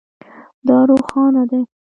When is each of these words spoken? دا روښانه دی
دا 0.67 0.77
روښانه 0.89 1.43
دی 1.49 1.61